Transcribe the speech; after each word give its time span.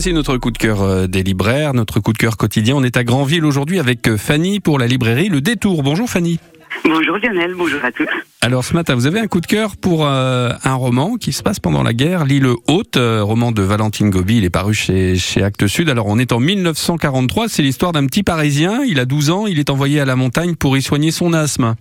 C'est 0.00 0.12
notre 0.12 0.36
coup 0.36 0.52
de 0.52 0.58
cœur 0.58 0.80
euh, 0.80 1.06
des 1.08 1.24
libraires, 1.24 1.74
notre 1.74 1.98
coup 1.98 2.12
de 2.12 2.18
cœur 2.18 2.36
quotidien. 2.36 2.76
On 2.76 2.84
est 2.84 2.96
à 2.96 3.02
Granville 3.02 3.44
aujourd'hui 3.44 3.80
avec 3.80 4.06
euh, 4.06 4.16
Fanny 4.16 4.60
pour 4.60 4.78
la 4.78 4.86
librairie 4.86 5.28
Le 5.28 5.40
Détour. 5.40 5.82
Bonjour 5.82 6.08
Fanny. 6.08 6.38
Bonjour 6.84 7.18
Lionel, 7.18 7.54
bonjour 7.56 7.84
à 7.84 7.90
tous. 7.90 8.06
Alors 8.40 8.62
ce 8.62 8.74
matin, 8.74 8.94
vous 8.94 9.08
avez 9.08 9.18
un 9.18 9.26
coup 9.26 9.40
de 9.40 9.46
cœur 9.46 9.72
pour 9.76 10.06
euh, 10.06 10.50
un 10.62 10.74
roman 10.74 11.16
qui 11.16 11.32
se 11.32 11.42
passe 11.42 11.58
pendant 11.58 11.82
la 11.82 11.94
guerre, 11.94 12.24
L'île 12.26 12.46
haute, 12.68 12.96
roman 12.96 13.50
de 13.50 13.60
Valentine 13.60 14.10
Gobi, 14.10 14.36
il 14.36 14.44
est 14.44 14.50
paru 14.50 14.72
chez, 14.72 15.16
chez 15.16 15.42
Actes 15.42 15.66
Sud. 15.66 15.88
Alors 15.88 16.06
on 16.06 16.20
est 16.20 16.30
en 16.30 16.38
1943, 16.38 17.48
c'est 17.48 17.62
l'histoire 17.62 17.90
d'un 17.90 18.06
petit 18.06 18.22
Parisien, 18.22 18.82
il 18.86 19.00
a 19.00 19.04
12 19.04 19.30
ans, 19.30 19.46
il 19.48 19.58
est 19.58 19.68
envoyé 19.68 19.98
à 19.98 20.04
la 20.04 20.14
montagne 20.14 20.54
pour 20.54 20.76
y 20.76 20.82
soigner 20.82 21.10
son 21.10 21.32
asthme. 21.32 21.74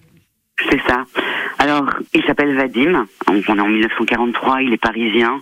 C'est 0.71 0.81
ça. 0.88 1.04
Alors, 1.59 1.86
il 2.13 2.23
s'appelle 2.23 2.55
Vadim, 2.55 3.05
on 3.27 3.36
est 3.36 3.49
en 3.49 3.68
1943, 3.68 4.61
il 4.61 4.73
est 4.73 4.77
parisien, 4.77 5.41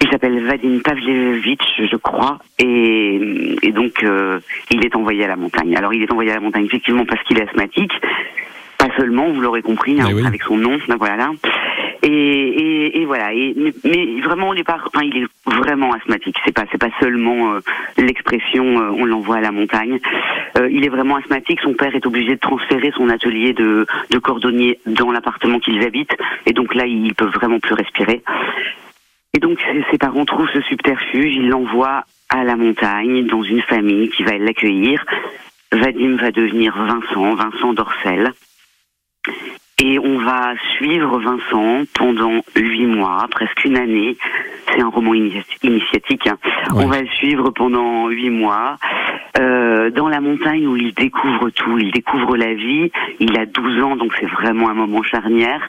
il 0.00 0.08
s'appelle 0.08 0.44
Vadim 0.44 0.80
Pavlevitch, 0.82 1.82
je 1.90 1.96
crois, 1.96 2.38
et, 2.58 3.56
et 3.62 3.72
donc 3.72 4.02
euh, 4.02 4.40
il 4.70 4.84
est 4.84 4.96
envoyé 4.96 5.24
à 5.24 5.28
la 5.28 5.36
montagne. 5.36 5.76
Alors 5.76 5.92
il 5.94 6.02
est 6.02 6.10
envoyé 6.10 6.30
à 6.30 6.34
la 6.34 6.40
montagne 6.40 6.64
effectivement 6.64 7.04
parce 7.04 7.22
qu'il 7.24 7.38
est 7.38 7.42
asthmatique, 7.42 7.92
pas 8.78 8.88
seulement, 8.96 9.28
vous 9.28 9.40
l'aurez 9.40 9.62
compris, 9.62 10.00
hein, 10.00 10.08
oui. 10.14 10.26
avec 10.26 10.42
son 10.42 10.56
nom, 10.56 10.78
voilà. 10.98 11.30
Et, 12.02 12.08
et, 12.08 13.00
et 13.02 13.04
voilà. 13.04 13.34
Et, 13.34 13.52
mais, 13.54 13.72
mais, 13.84 14.20
vraiment 14.22 14.48
au 14.48 14.54
départ, 14.54 14.88
enfin, 14.92 15.04
il 15.04 15.18
est 15.18 15.26
vraiment 15.44 15.92
asthmatique. 15.92 16.36
C'est 16.46 16.54
pas, 16.54 16.64
c'est 16.72 16.80
pas 16.80 16.88
seulement 16.98 17.52
euh, 17.52 17.60
l'expression 17.98 18.80
euh, 18.80 18.90
on 18.96 19.04
l'envoie 19.04 19.36
à 19.36 19.40
la 19.42 19.52
montagne. 19.52 19.98
Euh, 20.56 20.68
il 20.70 20.82
est 20.86 20.88
vraiment 20.88 21.16
asthmatique. 21.16 21.60
Son 21.60 21.74
père 21.74 21.94
est 21.94 22.06
obligé 22.06 22.36
de 22.36 22.40
transférer 22.40 22.90
son 22.96 23.10
atelier 23.10 23.52
de, 23.52 23.86
de 24.10 24.18
cordonnier 24.18 24.80
dans 24.86 25.12
l'appartement 25.12 25.58
qu'ils 25.58 25.82
habitent, 25.84 26.16
et 26.46 26.54
donc 26.54 26.74
là, 26.74 26.86
il 26.86 27.14
peut 27.14 27.26
vraiment 27.26 27.60
plus 27.60 27.74
respirer. 27.74 28.22
Donc 29.50 29.58
ses 29.90 29.98
parents 29.98 30.24
trouvent 30.24 30.48
ce 30.54 30.60
subterfuge, 30.60 31.34
ils 31.34 31.48
l'envoient 31.48 32.04
à 32.28 32.44
la 32.44 32.54
montagne 32.54 33.26
dans 33.26 33.42
une 33.42 33.62
famille 33.62 34.08
qui 34.10 34.22
va 34.22 34.38
l'accueillir. 34.38 35.04
Vadim 35.72 36.14
va 36.18 36.30
devenir 36.30 36.72
Vincent, 36.76 37.34
Vincent 37.34 37.72
Dorcel. 37.72 38.32
Et 39.82 39.98
on 39.98 40.18
va 40.18 40.52
suivre 40.76 41.18
Vincent 41.18 41.82
pendant 41.94 42.42
huit 42.54 42.86
mois, 42.86 43.26
presque 43.28 43.64
une 43.64 43.76
année. 43.76 44.16
C'est 44.68 44.82
un 44.82 44.88
roman 44.88 45.14
initiatique. 45.14 46.28
Hein. 46.28 46.38
Ouais. 46.72 46.84
On 46.84 46.86
va 46.86 47.00
le 47.00 47.08
suivre 47.08 47.50
pendant 47.50 48.06
huit 48.06 48.30
mois 48.30 48.76
euh, 49.36 49.90
dans 49.90 50.08
la 50.08 50.20
montagne 50.20 50.64
où 50.68 50.76
il 50.76 50.94
découvre 50.94 51.50
tout. 51.50 51.76
Il 51.76 51.90
découvre 51.90 52.36
la 52.36 52.54
vie. 52.54 52.92
Il 53.18 53.36
a 53.36 53.46
12 53.46 53.82
ans, 53.82 53.96
donc 53.96 54.14
c'est 54.20 54.30
vraiment 54.30 54.68
un 54.68 54.74
moment 54.74 55.02
charnière. 55.02 55.68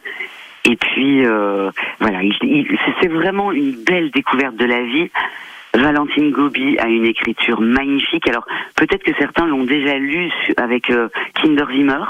Et 0.65 0.75
puis 0.75 1.25
euh, 1.25 1.71
voilà, 1.99 2.23
il, 2.23 2.35
il, 2.43 2.77
c'est 3.01 3.07
vraiment 3.07 3.51
une 3.51 3.71
belle 3.71 4.11
découverte 4.11 4.55
de 4.55 4.65
la 4.65 4.83
vie. 4.83 5.09
Valentine 5.73 6.31
Gobi 6.31 6.77
a 6.79 6.87
une 6.87 7.05
écriture 7.05 7.61
magnifique. 7.61 8.27
Alors 8.27 8.45
peut-être 8.75 9.03
que 9.03 9.13
certains 9.17 9.47
l'ont 9.47 9.63
déjà 9.63 9.97
lu 9.97 10.29
avec 10.57 10.89
euh, 10.89 11.09
Kinder 11.35 11.65
Zimmer, 11.71 12.03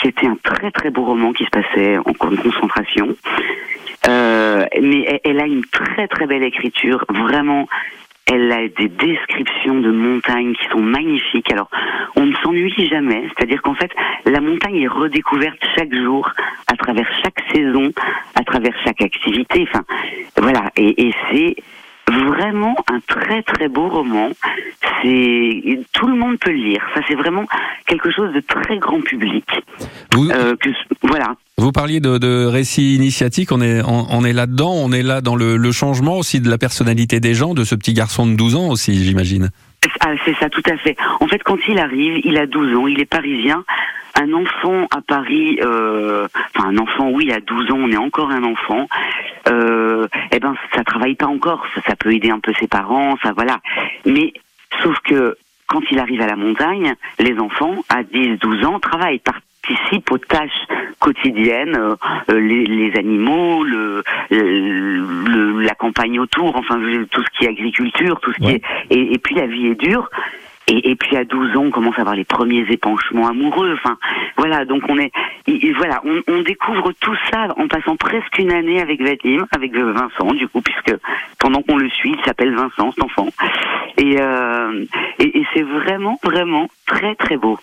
qui 0.00 0.08
était 0.08 0.26
un 0.26 0.36
très 0.42 0.70
très 0.70 0.90
beau 0.90 1.04
roman 1.04 1.32
qui 1.32 1.44
se 1.44 1.50
passait 1.50 1.98
en 1.98 2.12
concentration. 2.12 3.16
Euh, 4.08 4.64
mais 4.80 5.20
elle 5.24 5.40
a 5.40 5.46
une 5.46 5.64
très 5.64 6.08
très 6.08 6.26
belle 6.26 6.42
écriture, 6.42 7.04
vraiment. 7.08 7.68
Elle 8.30 8.52
a 8.52 8.68
des 8.68 8.88
descriptions 8.88 9.80
de 9.80 9.90
montagnes 9.90 10.54
qui 10.54 10.68
sont 10.68 10.80
magnifiques. 10.80 11.50
Alors, 11.52 11.70
on 12.14 12.26
ne 12.26 12.34
s'ennuie 12.36 12.86
jamais. 12.88 13.26
C'est-à-dire 13.28 13.62
qu'en 13.62 13.74
fait, 13.74 13.90
la 14.26 14.40
montagne 14.40 14.76
est 14.82 14.88
redécouverte 14.88 15.58
chaque 15.76 15.94
jour, 15.94 16.30
à 16.66 16.76
travers 16.76 17.08
chaque 17.22 17.40
saison, 17.54 17.90
à 18.34 18.44
travers 18.44 18.74
chaque 18.84 19.00
activité. 19.00 19.66
Enfin, 19.70 19.84
voilà. 20.36 20.70
Et, 20.76 21.06
et 21.08 21.14
c'est 21.30 21.56
vraiment 22.10 22.76
un 22.90 23.00
très 23.00 23.42
très 23.42 23.68
beau 23.68 23.88
roman. 23.88 24.30
C'est 25.02 25.80
tout 25.92 26.06
le 26.06 26.14
monde 26.14 26.38
peut 26.38 26.50
le 26.50 26.56
lire. 26.56 26.82
Ça, 26.94 27.00
c'est 27.08 27.14
vraiment 27.14 27.46
quelque 27.86 28.10
chose 28.10 28.32
de 28.32 28.40
très 28.40 28.78
grand 28.78 29.00
public. 29.00 29.46
Vous, 30.12 30.30
Euh, 30.30 30.56
que, 30.56 30.70
voilà. 31.02 31.34
Vous 31.58 31.72
parliez 31.72 32.00
de, 32.00 32.18
de 32.18 32.44
récit 32.46 32.94
initiatique, 32.94 33.50
on 33.50 33.60
est, 33.60 34.32
là-dedans, 34.32 34.72
on 34.74 34.92
est 34.92 35.02
là 35.02 35.20
dans 35.20 35.34
le, 35.34 35.72
changement 35.72 36.16
aussi 36.16 36.40
de 36.40 36.48
la 36.48 36.56
personnalité 36.56 37.20
des 37.20 37.34
gens, 37.34 37.52
de 37.52 37.64
ce 37.64 37.74
petit 37.74 37.92
garçon 37.92 38.26
de 38.26 38.34
12 38.34 38.56
ans 38.56 38.68
aussi, 38.68 39.04
j'imagine. 39.04 39.50
Ah, 40.00 40.12
c'est 40.24 40.36
ça, 40.36 40.48
tout 40.48 40.62
à 40.70 40.76
fait. 40.76 40.96
En 41.20 41.26
fait, 41.26 41.42
quand 41.42 41.58
il 41.68 41.78
arrive, 41.78 42.20
il 42.24 42.38
a 42.38 42.46
12 42.46 42.76
ans, 42.76 42.86
il 42.86 43.00
est 43.00 43.06
parisien. 43.06 43.64
Un 44.14 44.32
enfant 44.32 44.86
à 44.90 45.00
Paris, 45.00 45.58
euh, 45.62 46.26
enfin 46.54 46.68
un 46.70 46.78
enfant, 46.78 47.10
oui, 47.10 47.30
à 47.30 47.40
12 47.40 47.70
ans, 47.70 47.78
on 47.78 47.90
est 47.90 47.96
encore 47.96 48.30
un 48.30 48.42
enfant. 48.42 48.88
Euh, 49.48 50.08
eh 50.32 50.40
ben, 50.40 50.54
ça 50.74 50.82
travaille 50.84 51.14
pas 51.14 51.26
encore. 51.26 51.64
Ça, 51.86 51.94
peut 51.96 52.12
aider 52.12 52.30
un 52.30 52.40
peu 52.40 52.52
ses 52.58 52.66
parents, 52.66 53.16
ça, 53.22 53.32
voilà. 53.32 53.60
Mais 54.06 54.32
sauf 54.82 54.96
que 55.00 55.36
quand 55.66 55.82
il 55.90 55.98
arrive 55.98 56.20
à 56.20 56.26
la 56.26 56.36
montagne, 56.36 56.94
les 57.18 57.38
enfants 57.38 57.84
à 57.88 58.02
10-12 58.02 58.64
ans 58.64 58.80
travaillent, 58.80 59.20
aux 60.10 60.18
tâches 60.18 60.50
quotidiennes, 61.00 61.76
euh, 61.76 61.94
euh, 62.30 62.40
les, 62.40 62.64
les 62.64 62.96
animaux, 62.98 63.62
le, 63.64 64.02
le- 64.30 65.04
le- 65.28 65.60
la 65.60 65.74
campagne 65.74 66.18
autour, 66.20 66.56
enfin 66.56 66.80
tout 67.10 67.22
ce 67.22 67.38
qui 67.38 67.44
est 67.44 67.48
agriculture, 67.48 68.20
tout 68.20 68.32
ce 68.32 68.38
qui 68.38 68.50
est 68.50 68.62
et, 68.90 69.12
et 69.14 69.18
puis 69.18 69.34
la 69.34 69.46
vie 69.46 69.66
est 69.68 69.80
dure. 69.80 70.08
Et, 70.70 70.90
et 70.90 70.96
puis 70.96 71.16
à 71.16 71.24
12 71.24 71.56
ans, 71.56 71.64
on 71.64 71.70
commence 71.70 71.96
à 71.96 72.02
avoir 72.02 72.14
les 72.14 72.26
premiers 72.26 72.66
épanchements 72.68 73.26
amoureux. 73.26 73.72
Enfin, 73.72 73.96
voilà. 74.36 74.66
Donc 74.66 74.82
on 74.90 74.98
est, 74.98 75.10
et- 75.46 75.66
et 75.68 75.72
voilà, 75.72 76.02
on, 76.04 76.20
on 76.30 76.42
découvre 76.42 76.92
tout 77.00 77.16
ça 77.32 77.48
en 77.56 77.68
passant 77.68 77.96
presque 77.96 78.38
une 78.38 78.52
année 78.52 78.78
avec 78.82 79.00
Vadim, 79.00 79.46
avec 79.56 79.74
Vincent, 79.74 80.34
du 80.34 80.46
coup, 80.46 80.60
puisque 80.60 80.94
pendant 81.38 81.62
qu'on 81.62 81.78
le 81.78 81.88
suit, 81.88 82.14
il 82.18 82.22
s'appelle 82.24 82.54
Vincent, 82.54 82.92
cet 82.92 83.02
enfant. 83.02 83.28
Et, 83.96 84.16
euh, 84.20 84.84
et, 85.18 85.38
et 85.38 85.46
c'est 85.54 85.62
vraiment, 85.62 86.18
vraiment 86.22 86.68
très, 86.86 87.14
très 87.14 87.38
beau. 87.38 87.58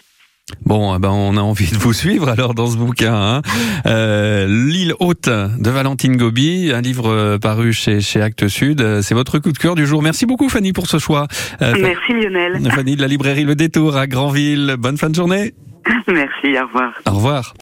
Bon, 0.63 0.95
eh 0.95 0.99
ben 0.99 1.09
on 1.09 1.37
a 1.37 1.41
envie 1.41 1.71
de 1.71 1.77
vous 1.77 1.93
suivre 1.93 2.29
alors 2.29 2.53
dans 2.53 2.67
ce 2.67 2.77
bouquin. 2.77 3.15
Hein. 3.15 3.41
Euh, 3.87 4.45
L'île 4.47 4.93
haute 4.99 5.27
de 5.27 5.69
Valentine 5.71 6.17
Gobi, 6.17 6.71
un 6.71 6.81
livre 6.81 7.09
euh, 7.09 7.37
paru 7.39 7.73
chez, 7.73 7.99
chez 7.99 8.21
Actes 8.21 8.47
Sud. 8.47 8.79
Euh, 8.81 9.01
C'est 9.01 9.15
votre 9.15 9.39
coup 9.39 9.51
de 9.51 9.57
cœur 9.57 9.73
du 9.73 9.87
jour. 9.87 10.03
Merci 10.03 10.27
beaucoup 10.27 10.47
Fanny 10.47 10.71
pour 10.71 10.85
ce 10.85 10.99
choix. 10.99 11.27
Euh, 11.63 11.73
Merci 11.81 12.13
Lionel. 12.13 12.61
Fanny 12.71 12.95
de 12.95 13.01
la 13.01 13.07
librairie 13.07 13.43
Le 13.43 13.55
Détour 13.55 13.97
à 13.97 14.05
Granville. 14.05 14.75
Bonne 14.77 14.97
fin 14.97 15.09
de 15.09 15.15
journée. 15.15 15.55
Merci, 16.07 16.59
au 16.61 16.67
revoir. 16.67 16.93
Au 17.07 17.11
revoir. 17.11 17.53